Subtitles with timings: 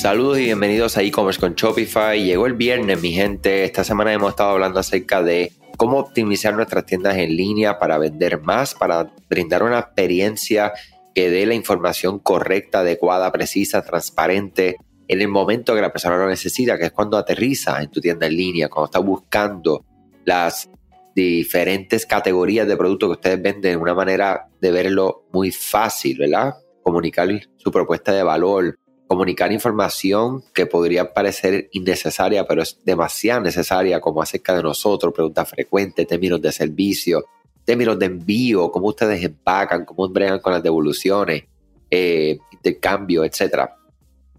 [0.00, 2.24] Saludos y bienvenidos a e-commerce con Shopify.
[2.24, 3.64] Llegó el viernes, mi gente.
[3.64, 8.40] Esta semana hemos estado hablando acerca de cómo optimizar nuestras tiendas en línea para vender
[8.40, 10.72] más, para brindar una experiencia
[11.14, 14.76] que dé la información correcta, adecuada, precisa, transparente
[15.06, 18.26] en el momento que la persona lo necesita, que es cuando aterriza en tu tienda
[18.26, 19.84] en línea, cuando está buscando
[20.24, 20.70] las
[21.14, 26.54] diferentes categorías de productos que ustedes venden, una manera de verlo muy fácil, ¿verdad?
[26.82, 28.79] Comunicar su propuesta de valor,
[29.10, 35.50] comunicar información que podría parecer innecesaria, pero es demasiado necesaria, como acerca de nosotros, preguntas
[35.50, 37.24] frecuentes, términos de servicio,
[37.64, 41.42] términos de envío, cómo ustedes empacan, cómo bregan con las devoluciones,
[41.90, 43.70] eh, intercambio, etc.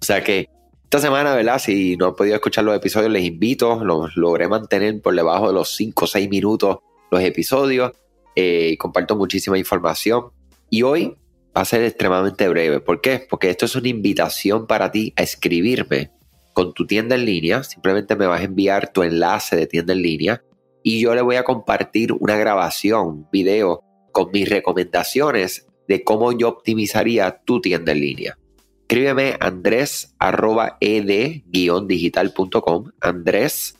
[0.00, 0.48] O sea que
[0.84, 1.58] esta semana, ¿verdad?
[1.58, 5.52] Si no han podido escuchar los episodios, les invito, los logré mantener por debajo de
[5.52, 6.78] los 5 o 6 minutos
[7.10, 7.92] los episodios,
[8.34, 10.30] eh, comparto muchísima información.
[10.70, 11.18] Y hoy
[11.56, 12.80] va a ser extremadamente breve.
[12.80, 13.24] ¿Por qué?
[13.28, 16.10] Porque esto es una invitación para ti a escribirme
[16.52, 17.62] con tu tienda en línea.
[17.62, 20.42] Simplemente me vas a enviar tu enlace de tienda en línea
[20.82, 26.48] y yo le voy a compartir una grabación, video con mis recomendaciones de cómo yo
[26.48, 28.38] optimizaría tu tienda en línea.
[28.82, 33.76] Escríbeme andrés arroba ed-digital.com andrés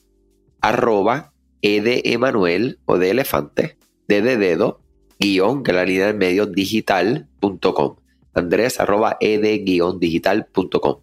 [0.61, 3.77] arroba ed emanuel o de elefante,
[4.09, 4.81] de de dedo,
[5.20, 6.47] guion, que la línea del medio,
[7.50, 7.97] digital.com.
[8.34, 11.00] Andrés arroba ed-digital.com.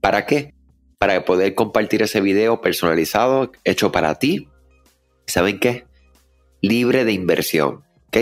[0.00, 0.54] ¿Para qué?
[0.98, 4.48] Para poder compartir ese video personalizado hecho para ti.
[5.26, 5.84] ¿Saben qué?
[6.62, 7.84] Libre de inversión.
[8.08, 8.16] ¿Ok?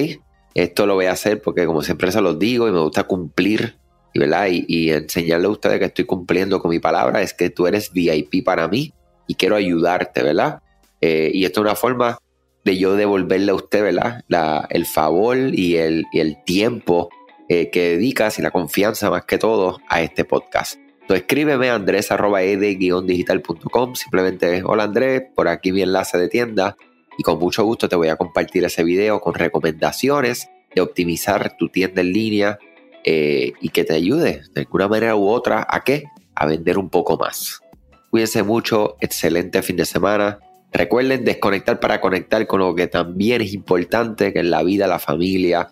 [0.55, 3.79] Esto lo voy a hacer porque como siempre se los digo y me gusta cumplir
[4.19, 4.49] ¿verdad?
[4.51, 7.93] Y, y enseñarle a ustedes que estoy cumpliendo con mi palabra es que tú eres
[7.93, 8.93] VIP para mí
[9.27, 10.61] y quiero ayudarte, ¿verdad?
[11.01, 12.19] Eh, y esto es una forma
[12.65, 14.25] de yo devolverle a usted, ¿verdad?
[14.71, 17.11] el favor y el, el tiempo
[17.49, 20.81] eh, que dedicas y la confianza más que todo a este podcast.
[21.03, 26.77] Entonces escríbeme a andres.ed-digital.com, simplemente hola Andrés, por aquí mi enlace de tienda
[27.17, 31.69] y con mucho gusto te voy a compartir ese video con recomendaciones de optimizar tu
[31.69, 32.59] tienda en línea
[33.05, 36.07] eh, y que te ayude de alguna manera u otra a qué?
[36.35, 37.63] A vender un poco más.
[38.11, 40.41] Cuídense mucho, excelente fin de semana.
[40.73, 44.99] Recuerden desconectar para conectar con lo que también es importante, que es la vida, la
[44.99, 45.69] familia,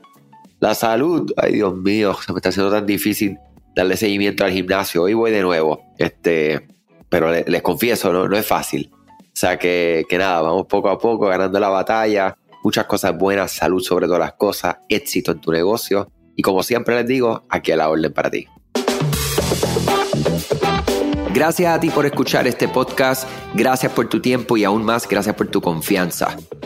[0.65, 1.31] la salud.
[1.37, 3.39] Ay, Dios mío, se me está haciendo tan difícil
[3.77, 5.03] darle seguimiento al gimnasio.
[5.03, 6.67] Hoy voy de nuevo, este,
[7.11, 8.91] pero les, confieso, no, no, es fácil.
[9.21, 12.39] O sea que, que nada, vamos poco a poco ganando la batalla.
[12.63, 16.11] Muchas cosas buenas, salud sobre todas las cosas, éxito en tu negocio.
[16.35, 18.47] Y como siempre les digo, aquí a la orden para ti.
[21.35, 25.35] Gracias a ti por escuchar este podcast, gracias por tu tiempo y aún más gracias
[25.35, 26.37] por tu confianza.